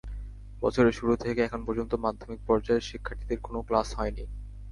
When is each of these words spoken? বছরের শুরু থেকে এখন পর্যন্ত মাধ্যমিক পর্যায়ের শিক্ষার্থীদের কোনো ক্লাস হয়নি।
বছরের 0.61 0.93
শুরু 0.93 1.13
থেকে 1.15 1.39
এখন 1.43 1.61
পর্যন্ত 1.67 1.91
মাধ্যমিক 2.05 2.39
পর্যায়ের 2.47 2.87
শিক্ষার্থীদের 2.89 3.39
কোনো 3.41 3.59
ক্লাস 3.67 3.87
হয়নি। 3.97 4.23